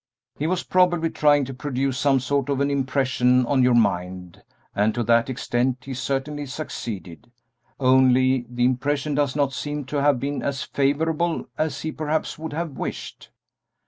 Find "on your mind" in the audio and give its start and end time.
3.45-4.41